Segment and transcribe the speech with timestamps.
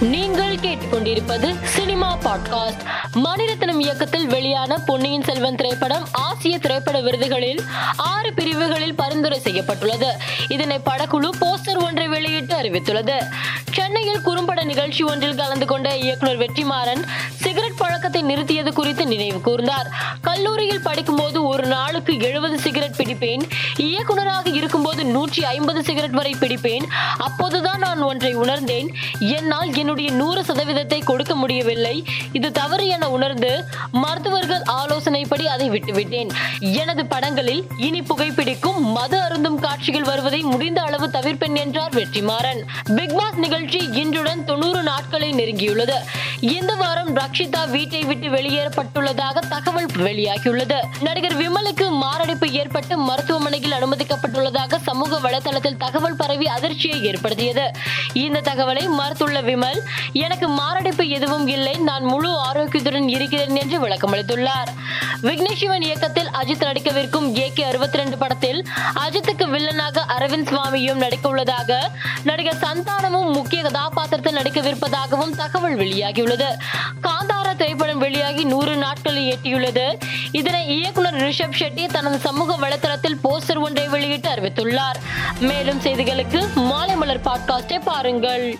[0.00, 2.80] நீங்கள் கேட்டுக்கொண்டிருப்பது cinema podcast.
[3.14, 7.60] Mani Ratnam இயக்கத்தில் வெளியான பொன்னியின் செல்வன் திரைப்படம் ஆசிய திரைப்பட விருதுகளில்
[7.96, 10.16] ஆறு பிரிவுகளில் பரிந்துரை செய்யப்பட்டுள்ளது.
[10.48, 13.24] இதனை படக்குழு போஸ்டர் ஒன்றை வெளியிட்டு அறிவித்துள்ளது.
[13.72, 19.88] சென்னையில் குறும்பட நிகழ்ச்சி ஒன்றில் கலந்து கொண்ட இயக்குனர் வெற்றிமாறன் சிகரெட் பழக்கத்தை நிறுத்தியது குறித்து நினைவு கூர்ந்தார்.
[20.28, 23.44] கல்லூரியில் படிக்கும்போது ஒரு நாளுக்கு எழுபது சிகரெட் பிடிப்பேன்.
[23.86, 26.86] இயக்குநராக இருக்கும்போது நூற்றி ஐம்பது சிகரெட் வரை பிடிப்பேன்.
[27.26, 28.88] அப்போதுதான் நான் ஒன்றை உணர்ந்தேன்.
[29.36, 31.96] என்னால் என்னுடைய நூறு சதவீதத்தை கொடுக்க முடியவில்லை.
[32.32, 33.52] இது தவறு என உணர்ந்து
[34.04, 36.30] மருத்துவர்கள் ஆலோசனைப்படி அதை விட்டுவிட்டேன்.
[36.82, 42.62] எனது படங்களில் இனி புகைப்பிடிக்கும் மது அருந்தும் காட்சிகள் வருவதை முடிந்த அளவு தவிர்ப்பேன் என்றார் வெற்றிமாறன்.
[42.96, 45.98] பிக்பாஸ் நிகழ்ச்சி இன்றுடன் தொண்ணூறு நாட்களை நெருங்கியுள்ளது.
[46.40, 50.76] இந்த வாரம் ரக்ஷிதா வீட்டை விட்டு வெளியேறப்பட்டுள்ளதாக தகவல் வெளியாகியுள்ளது.
[51.00, 57.70] நடிகர் விமலுக்கு மாரடைப்பு ஏற்பட்டு மருத்துவமனையில் அனுமதிக்கப்பட்டுள்ளதாக சமூக வலைதளத்தில் தகவல் பரவி அதிர்ச்சியை ஏற்படுத்தியது.
[58.12, 59.80] இந்த தகவலை மறுத்துள்ள விமல்
[60.12, 64.70] எனக்கு மாரடைப்பு எதுவும் இல்லை நான் முழு ஆரோக்கியத்துடன் இருக்கிறேன் என்று விளக்கமளித்துள்ளார்.
[65.22, 71.28] விக்னேஷ் சிவன் இயக்கத்தில் அஜித் நடிக்கவிருக்கும் ஏ கே அறுபத்தி ரெண்டு படத்தில் அஜித்துக்கு வில்லனாக அரவிந்த் சுவாமியும் நடிக்க
[71.28, 71.90] உள்ளதாக
[72.24, 76.26] நடிகர் சந்தானமும் முக்கிய கதாபாத்திரத்தில் நடிக்கவிருப்பதாகவும் தகவல் வெளியாகியுள்ளது.
[77.02, 80.00] காந்தாரா திரைப்படம் வெளியாகி நூறு நாட்களை எட்டியுள்ளது.
[80.32, 84.96] இதனை இயக்குனர் ரிஷப் ஷெட்டி தனது சமூக வலைதளத்தில் போஸ்டர் ஒன்றை வெளியிட்டு அறிவித்துள்ளார்.
[85.40, 88.58] மேலும் செய்திகளுக்கு மாலை மலர் பாட்காஸ்டை பாருங்கள்.